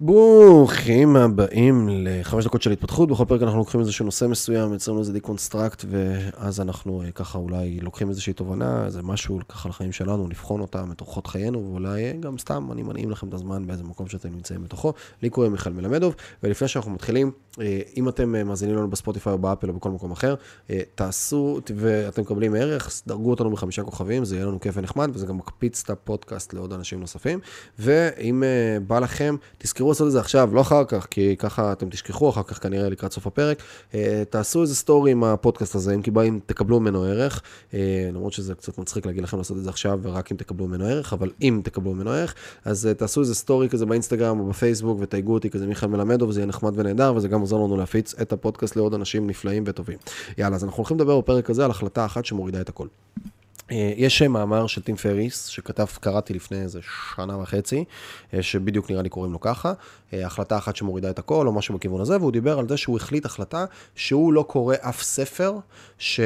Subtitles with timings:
[0.00, 3.08] ברוכים הבאים לחמש דקות של התפתחות.
[3.08, 7.80] בכל פרק אנחנו לוקחים איזשהו נושא מסוים, יוצרים איזה deconstruct, ואז אנחנו אה, ככה אולי
[7.80, 12.38] לוקחים איזושהי תובנה, איזה משהו ככה לחיים שלנו, לבחון אותה מתוכות חיינו, ואולי אה, גם
[12.38, 14.92] סתם אני מנעים לכם את הזמן באיזה מקום שאתם נמצאים בתוכו.
[15.22, 19.68] לי קוראים מיכאל מלמדוב, ולפני שאנחנו מתחילים, אה, אם אתם מאזינים לנו בספוטיפיי או באפל
[19.68, 20.34] או בכל מקום אחר,
[20.94, 25.38] תעשו, ואתם מקבלים ערך, דרגו אותנו בחמישה כוכבים, זה יהיה לנו כיף ונחמד, וזה גם
[25.38, 27.40] מקפיץ את הפודקאסט לעוד אנשים נוספים.
[27.78, 28.42] ואם
[28.86, 32.30] בא לכם, תזכרו תזכרו לעשות את זה עכשיו, לא אחר כך, כי ככה אתם תשכחו
[32.30, 33.62] אחר כך כנראה לקראת סוף הפרק.
[33.94, 37.42] אה, תעשו איזה סטורי עם הפודקאסט הזה, אם אם תקבלו ממנו ערך,
[37.74, 40.84] אה, למרות שזה קצת מצחיק להגיד לכם לעשות את זה עכשיו, ורק אם תקבלו ממנו
[40.84, 44.98] ערך, אבל אם תקבלו ממנו ערך, אז אה, תעשו איזה סטורי כזה באינסטגרם או בפייסבוק,
[45.00, 48.32] ותייגו אותי כזה מיכאל מלמדו, וזה יהיה נחמד ונהדר, וזה גם עוזר לנו להפיץ את
[48.32, 49.98] הפודקאסט לעוד אנשים נפלאים וטובים.
[50.38, 52.86] יאללה, אז אנחנו הולכים לדבר בפרק הזה על החלטה אחת שמורידה את הכל.
[53.70, 56.80] אה, יש מאמר של טים פריס, שכתב, קראתי לפני איזה
[57.16, 57.84] שנה וחצי,
[58.34, 59.72] אה, שבדיוק נראה לי קוראים לו ככה,
[60.12, 62.96] אה, החלטה אחת שמורידה את הכל, או משהו בכיוון הזה, והוא דיבר על זה שהוא
[62.96, 63.64] החליט החלטה
[63.94, 65.54] שהוא לא קורא אף ספר,
[65.98, 66.20] ש...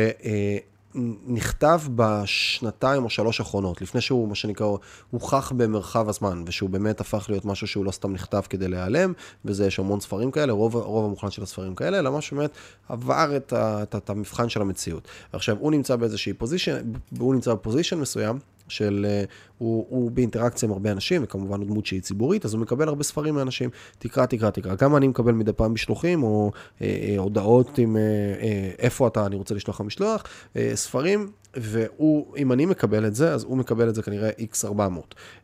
[1.26, 4.66] נכתב בשנתיים או שלוש האחרונות, לפני שהוא, מה שנקרא,
[5.10, 9.12] הוכח במרחב הזמן, ושהוא באמת הפך להיות משהו שהוא לא סתם נכתב כדי להיעלם,
[9.44, 12.50] וזה יש המון ספרים כאלה, רוב, רוב המוחלט של הספרים כאלה, אלא משהו באמת
[12.88, 15.08] עבר את, את, את המבחן של המציאות.
[15.32, 18.38] עכשיו, הוא נמצא באיזושהי פוזיישן, הוא נמצא בפוזיישן מסוים,
[18.70, 19.24] של, אה,
[19.60, 23.04] הוא, הוא באינטראקציה עם הרבה אנשים, וכמובן הוא דמות שהיא ציבורית, אז הוא מקבל הרבה
[23.04, 24.74] ספרים מאנשים, תקרא, תקרא, תקרא.
[24.74, 29.26] גם אני מקבל מדי פעם משלוחים, או אה, אה, הודעות עם אה, אה, איפה אתה,
[29.26, 30.24] אני רוצה לשלוח לך משלוח,
[30.56, 34.72] אה, ספרים, והוא, אם אני מקבל את זה, אז הוא מקבל את זה כנראה x400,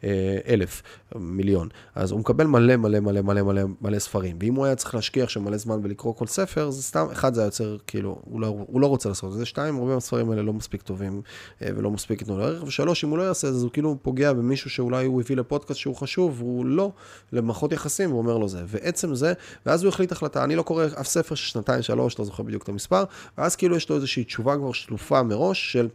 [0.05, 0.83] אה, אלף,
[1.15, 1.69] מיליון.
[1.95, 4.37] אז הוא מקבל מלא מלא מלא מלא מלא מלא ספרים.
[4.41, 7.41] ואם הוא היה צריך להשקיע עכשיו מלא זמן ולקרוא כל ספר, זה סתם, אחד זה
[7.41, 10.43] היה יוצר, כאילו, הוא לא, הוא לא רוצה לעשות את זה, שתיים, הרבה מהספרים האלה
[10.43, 11.23] לא מספיק טובים
[11.63, 14.71] אה, ולא מספיק יתנו לערך, ושלוש, אם הוא לא יעשה אז הוא כאילו פוגע במישהו
[14.71, 16.91] שאולי הוא הביא לפודקאסט שהוא חשוב, והוא לא,
[17.33, 18.63] למערכות יחסים, הוא אומר לו זה.
[18.67, 19.33] ועצם זה,
[19.67, 22.63] ואז הוא החליט החלטה, אני לא קורא אף ספר של שנתיים, שלוש, לא זוכר בדיוק
[22.63, 23.05] את המספר,
[23.39, 25.89] ואז כאילו יש לו איזושהי תשובה כבר שלופה מראש של...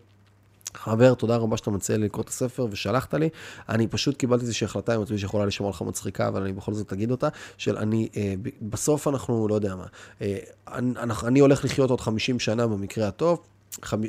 [0.74, 3.30] חבר, תודה רבה שאתה מציע לי לקרוא את הספר ושלחת לי.
[3.70, 6.94] אני פשוט קיבלתי איזושהי החלטה עם עצמי שיכולה לשמוע לך מצחיקה, אבל אני בכל זאת
[6.94, 7.28] אגיד אותה,
[7.58, 9.86] של אני, אה, בסוף אנחנו, לא יודע מה,
[10.22, 13.40] אה, אני, אני הולך לחיות עוד 50 שנה במקרה הטוב.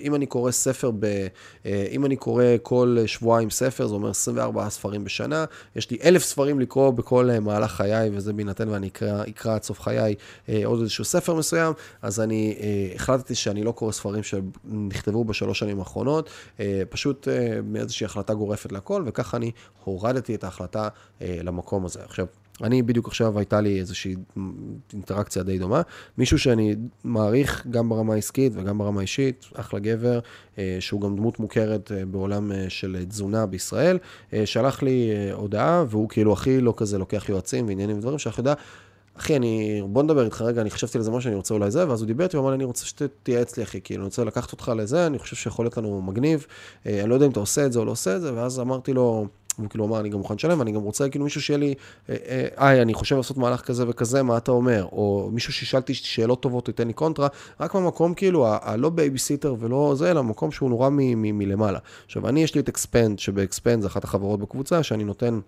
[0.02, 1.04] אם אני קורא ספר, ב,
[1.66, 5.44] אה, אם אני קורא כל שבועיים ספר, זה אומר 24 ספרים בשנה,
[5.76, 8.88] יש לי אלף ספרים לקרוא בכל אה, מהלך חיי, וזה בהינתן ואני
[9.28, 10.14] אקרא, עד סוף חיי
[10.48, 12.56] אה, עוד איזשהו ספר מסוים, אז אני
[12.94, 16.30] החלטתי שאני לא קורא ספרים שנכתבו בשלוש שנים האחרונות,
[16.90, 17.28] פשוט
[17.64, 19.50] מאיזושהי החלטה גורפת לכל, וככה אני
[19.84, 20.88] הורדתי את ההחלטה
[21.20, 22.00] למקום הזה.
[22.04, 22.26] עכשיו,
[22.60, 24.16] אני בדיוק עכשיו הייתה לי איזושהי
[24.92, 25.82] אינטראקציה די דומה.
[26.18, 30.20] מישהו שאני מעריך גם ברמה העסקית וגם ברמה האישית, אחלה גבר,
[30.58, 33.98] אה, שהוא גם דמות מוכרת אה, בעולם אה, של תזונה בישראל,
[34.44, 38.54] שלח לי הודעה, והוא כאילו הכי לא כזה לוקח יועצים ועניינים ודברים, שלח הודעה.
[39.16, 42.00] אחי, אני, בוא נדבר איתך רגע, אני חשבתי לזה משהו, אני רוצה אולי זה, ואז
[42.00, 44.52] הוא דיבר איתי, הוא אמר לי, אני רוצה שתייעץ לי, אחי, כאילו, אני רוצה לקחת
[44.52, 46.46] אותך לזה, אני חושב שיכול להיות לנו מגניב,
[46.86, 48.92] אני לא יודע אם אתה עושה את זה או לא עושה את זה, ואז אמרתי
[48.92, 49.26] לו,
[49.56, 51.74] הוא כאילו אמר, אני גם מוכן לשלם, ואני גם רוצה כאילו מישהו שיהיה לי,
[52.08, 54.84] אה, אה, היי, אני חושב לעשות מהלך כזה וכזה, מה אתה אומר?
[54.84, 57.28] או מישהו ששאלתי שאלות טובות, תיתן לי קונטרה,
[57.60, 61.78] רק במקום כאילו, הלא בייביסיטר ולא זה, אלא מקום שהוא נורא מלמעלה.
[62.06, 65.40] עכשיו, אני, יש לי את Expand, שב Expand זה אחת החברות בקבוצה, שאני נותן...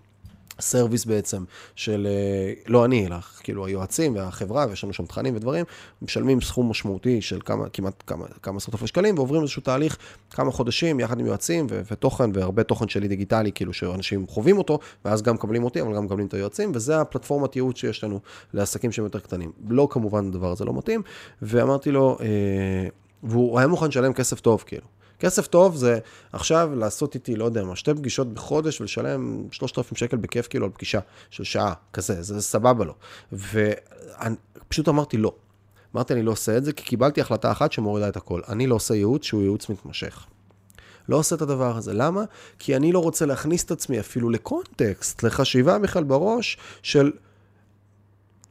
[0.59, 1.43] service בעצם
[1.75, 5.65] של, אה, לא אני, אלא כאילו היועצים והחברה, ויש לנו שם תכנים ודברים,
[6.01, 9.97] משלמים סכום משמעותי של כמה, כמעט כמה, כמה עשרות אלפי שקלים, ועוברים איזשהו תהליך
[10.29, 14.79] כמה חודשים יחד עם יועצים ו- ותוכן, והרבה תוכן שלי דיגיטלי, כאילו שאנשים חווים אותו,
[15.05, 18.19] ואז גם מקבלים אותי, אבל גם מקבלים את היועצים, וזה הפלטפורמת ייעוץ שיש לנו
[18.53, 19.51] לעסקים שהם יותר קטנים.
[19.69, 21.01] לא כמובן הדבר הזה לא מתאים,
[21.41, 22.25] ואמרתי לו, אה,
[23.23, 24.94] והוא היה מוכן לשלם כסף טוב, כאילו.
[25.19, 25.99] כסף טוב זה
[26.33, 30.71] עכשיו לעשות איתי, לא יודע מה, שתי פגישות בחודש ולשלם 3,000 שקל בכיף כאילו על
[30.71, 30.99] פגישה
[31.29, 32.93] של שעה, כזה, זה סבבה לו.
[33.33, 35.33] ופשוט אמרתי לא.
[35.95, 38.41] אמרתי, אני לא עושה את זה, כי קיבלתי החלטה אחת שמורידה את הכל.
[38.49, 40.25] אני לא עושה ייעוץ שהוא ייעוץ מתמשך.
[41.09, 41.93] לא עושה את הדבר הזה.
[41.93, 42.23] למה?
[42.59, 47.11] כי אני לא רוצה להכניס את עצמי אפילו לקונטקסט, לחשיבה בכלל בראש של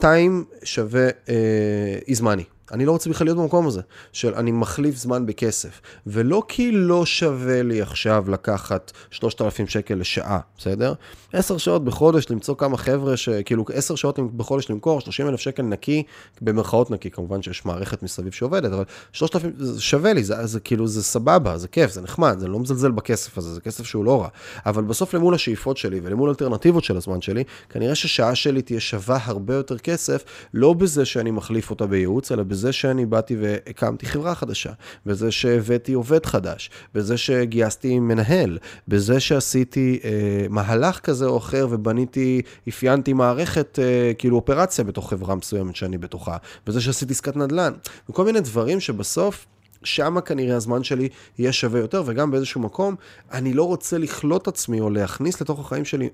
[0.00, 2.53] time שווה אה, is money.
[2.72, 3.80] אני לא רוצה בכלל להיות במקום הזה,
[4.12, 5.80] של אני מחליף זמן בכסף.
[6.06, 10.94] ולא כי לא שווה לי עכשיו לקחת 3,000 שקל לשעה, בסדר?
[11.32, 16.02] 10 שעות בחודש למצוא כמה חבר'ה שכאילו 10 שעות בחודש למכור, 30,000 שקל נקי,
[16.40, 20.86] במרכאות נקי, כמובן שיש מערכת מסביב שעובדת, אבל 3,000, זה שווה לי, זה, זה כאילו,
[20.86, 24.22] זה סבבה, זה כיף, זה נחמד, זה לא מזלזל בכסף הזה, זה כסף שהוא לא
[24.22, 24.28] רע.
[24.66, 29.18] אבל בסוף למול השאיפות שלי ולמול אלטרנטיבות של הזמן שלי, כנראה ששעה שלי תהיה שווה
[29.24, 30.24] הרבה יותר כסף,
[30.54, 34.72] לא בזה שאני מחליף אותה בייעוץ, אלא בזה שאני באתי והקמתי חברה חדשה,
[35.06, 38.58] בזה שהבאתי עובד חדש, בזה שגייסתי מנהל,
[38.88, 40.10] בזה שעשיתי אה,
[40.50, 46.36] מהלך כזה או אחר ובניתי, אפיינתי מערכת, אה, כאילו אופרציה בתוך חברה מסוימת שאני בתוכה,
[46.66, 47.72] בזה שעשיתי עסקת נדל"ן,
[48.10, 49.46] וכל מיני דברים שבסוף...
[49.84, 51.08] שמה כנראה הזמן שלי
[51.38, 52.94] יהיה שווה יותר, וגם באיזשהו מקום,
[53.32, 56.08] אני לא רוצה לכלוא עצמי או להכניס לתוך החיים שלי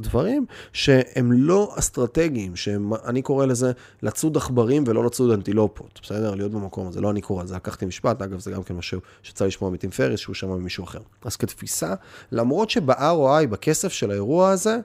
[0.00, 6.34] דברים שהם לא אסטרטגיים, שאני קורא לזה לצוד עכברים ולא לצוד אנטילופות, בסדר?
[6.34, 9.48] להיות במקום הזה, לא אני קורא לזה, לקחתי משפט, אגב, זה גם כן משהו שצריך
[9.48, 11.00] לשמוע מטים פריס, שהוא שמע ממישהו אחר.
[11.24, 11.94] אז כתפיסה,
[12.32, 14.78] למרות שב-ROI, בכסף של האירוע הזה,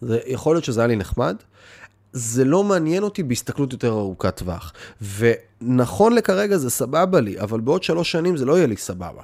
[0.00, 1.36] זה יכול להיות שזה היה לי נחמד,
[2.16, 4.72] זה לא מעניין אותי בהסתכלות יותר ארוכת טווח.
[5.18, 9.22] ונכון לכרגע זה סבבה לי, אבל בעוד שלוש שנים זה לא יהיה לי סבבה.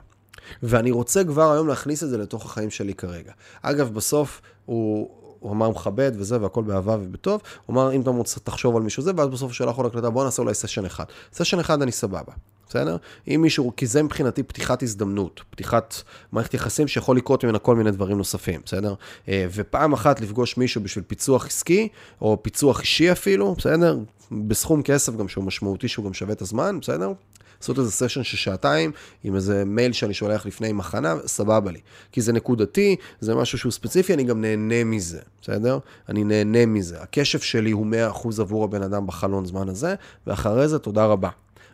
[0.63, 3.33] ואני רוצה כבר היום להכניס את זה לתוך החיים שלי כרגע.
[3.63, 5.11] אגב, בסוף הוא...
[5.41, 7.41] הוא אמר מכבד וזה, והכל באהבה ובטוב.
[7.67, 10.11] הוא אמר, אם אתה רוצה, תחשוב על מישהו זה, ואז בסוף הוא שלח לו להקלטה,
[10.11, 11.05] בוא נעשה אולי סשן אחד.
[11.33, 12.33] סשן אחד אני סבבה.
[12.71, 12.97] בסדר?
[13.29, 15.95] אם מישהו, כי זה מבחינתי פתיחת הזדמנות, פתיחת
[16.33, 18.95] מערכת יחסים שיכול לקרות ממנה כל מיני דברים נוספים, בסדר?
[19.29, 21.89] אה, ופעם אחת לפגוש מישהו בשביל פיצוח עסקי,
[22.21, 23.99] או פיצוח אישי אפילו, בסדר?
[24.33, 27.13] בסכום כסף גם שהוא משמעותי, שהוא גם שווה את הזמן, בסדר?
[27.61, 28.93] לעשות איזה סשן של שעתיים
[29.25, 31.81] עם איזה מייל שאני שולח לפני הכנה, סבבה לי.
[32.13, 35.79] כי זה נקודתי, זה משהו שהוא ספציפי, אני גם נהנה מזה, בסדר?
[36.09, 37.03] אני נהנה מזה.
[37.03, 39.95] הקשב שלי הוא 100% עבור הבן אדם בחלון זמן הזה,
[40.27, 41.29] ואחרי זה תודה רבה.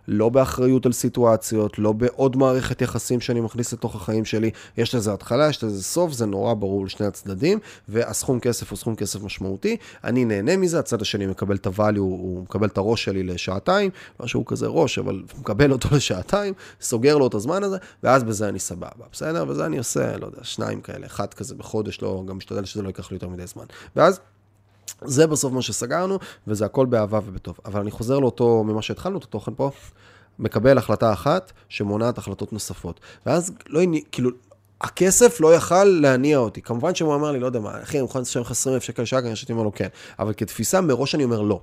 [0.09, 4.51] לא באחריות על סיטואציות, לא בעוד מערכת יחסים שאני מכניס לתוך החיים שלי.
[4.77, 7.59] יש לזה התחלה, יש לזה סוף, זה נורא ברור לשני הצדדים,
[7.89, 9.77] והסכום כסף הוא סכום כסף משמעותי.
[10.05, 14.45] אני נהנה מזה, הצד השני מקבל את הvalue, הוא מקבל את הראש שלי לשעתיים, משהו
[14.45, 19.05] כזה ראש, אבל מקבל אותו לשעתיים, סוגר לו את הזמן הזה, ואז בזה אני סבבה,
[19.13, 19.45] בסדר?
[19.49, 22.89] וזה אני עושה, לא יודע, שניים כאלה, אחד כזה בחודש, לא, גם משתדל שזה לא
[22.89, 23.65] ייקח לי יותר מדי זמן.
[23.97, 24.21] ואז...
[25.05, 27.59] זה בסוף מה שסגרנו, וזה הכל באהבה ובטוב.
[27.65, 29.71] אבל אני חוזר לאותו, ממה שהתחלנו את התוכן פה,
[30.39, 33.01] מקבל החלטה אחת שמונעת החלטות נוספות.
[33.27, 33.81] ואז לא,
[34.13, 34.31] כאילו,
[34.81, 36.63] הכסף לא יכל להניע אותי.
[36.63, 39.03] כמובן שהוא אמר לי, לא יודע מה, אחי, אני מוכן לשלם לך 20 אלף שקל
[39.03, 39.89] לשעה, אני אומר לו כן.
[40.19, 41.61] אבל כתפיסה, מראש אני אומר לא.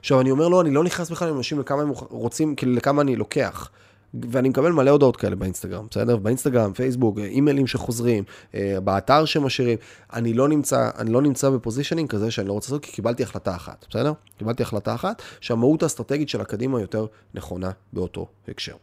[0.00, 3.02] עכשיו, אני אומר לו, אני לא נכנס בכלל עם אנשים לכמה הם רוצים, כאילו, לכמה
[3.02, 3.70] אני לוקח.
[4.30, 6.16] ואני מקבל מלא הודעות כאלה באינסטגרם, בסדר?
[6.16, 8.24] באינסטגרם, פייסבוק, אימיילים שחוזרים,
[8.54, 9.78] אה, באתר שמשאירים.
[10.12, 13.22] אני לא נמצא, אני לא נמצא ב positioning כזה שאני לא רוצה לעשות, כי קיבלתי
[13.22, 14.12] החלטה אחת, בסדר?
[14.38, 18.74] קיבלתי החלטה אחת, שהמהות האסטרטגית של הקדימה יותר נכונה באותו הקשר.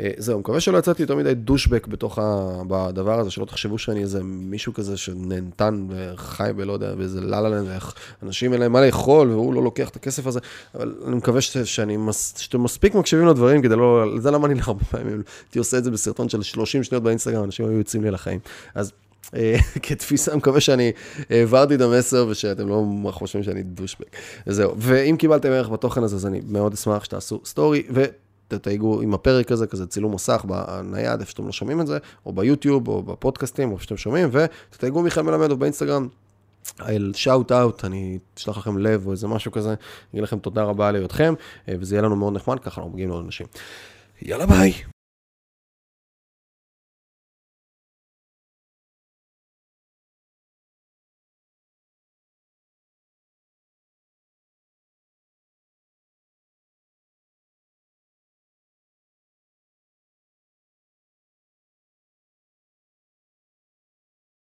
[0.00, 2.62] אה, זהו, מקווה שלא יצאתי יותר מדי douchebag בתוך ה...
[2.68, 7.20] בדבר הזה, שלא תחשבו שאני איזה מישהו כזה שנהנתן וחי בלא יודע, באיזה
[7.66, 10.40] ואיך אנשים אין להם מה לאכול, והוא לא לוקח את הכסף הזה,
[10.74, 11.58] אבל אני מקווה ש...
[11.58, 12.34] שאני מס...
[12.36, 14.04] שאתם מספיק מקשיבים לדברים, כדי לא...
[14.18, 17.66] זה למה אני הרבה פעמים הייתי עושה את זה בסרטון של 30 שניות באינסטגרם, אנשים
[17.66, 18.40] היו יוצאים לי לחיים.
[18.74, 18.92] אז
[19.36, 20.92] אה, כתפיסה, מקווה שאני
[21.30, 24.16] העברתי את המסר ושאתם לא חושבים שאני דושבק.
[24.46, 29.52] זהו, ואם קיבלתם ערך בתוכן הזה, אז אני מאוד אשמח שתעשו סטורי ותתייגו עם הפרק
[29.52, 33.68] הזה, כזה צילום מסך בנייד, איפה שאתם לא שומעים את זה, או ביוטיוב, או בפודקאסטים,
[33.68, 36.08] או איפה שאתם שומעים, ותתייגו מיכאל מלמד או באינסטגרם.
[36.78, 39.74] I'll shout out, אני אשלח לכם לב או איזה משהו כזה,
[40.12, 41.34] אגיד לכם תודה רבה על היותכם,
[41.68, 43.46] אה, וזה יהיה לנו מאוד נחמד, ככה אנחנו מגיעים לעוד אנשים.
[44.22, 44.72] יאללה ביי.